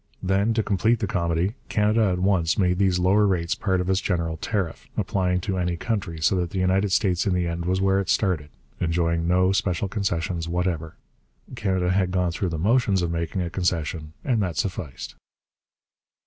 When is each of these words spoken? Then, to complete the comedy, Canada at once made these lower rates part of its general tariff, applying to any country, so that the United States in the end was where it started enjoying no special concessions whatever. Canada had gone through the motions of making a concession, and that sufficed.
Then, 0.23 0.55
to 0.55 0.63
complete 0.63 0.97
the 0.97 1.05
comedy, 1.05 1.53
Canada 1.69 2.05
at 2.05 2.17
once 2.17 2.57
made 2.57 2.79
these 2.79 2.97
lower 2.97 3.27
rates 3.27 3.53
part 3.53 3.79
of 3.79 3.87
its 3.87 4.01
general 4.01 4.35
tariff, 4.35 4.87
applying 4.97 5.41
to 5.41 5.59
any 5.59 5.77
country, 5.77 6.19
so 6.21 6.35
that 6.37 6.49
the 6.49 6.57
United 6.57 6.91
States 6.91 7.27
in 7.27 7.35
the 7.35 7.45
end 7.47 7.65
was 7.65 7.81
where 7.81 7.99
it 7.99 8.09
started 8.09 8.49
enjoying 8.79 9.27
no 9.27 9.51
special 9.51 9.87
concessions 9.87 10.49
whatever. 10.49 10.95
Canada 11.55 11.91
had 11.91 12.09
gone 12.09 12.31
through 12.31 12.49
the 12.49 12.57
motions 12.57 13.03
of 13.03 13.11
making 13.11 13.41
a 13.43 13.51
concession, 13.51 14.13
and 14.25 14.41
that 14.41 14.57
sufficed. 14.57 15.13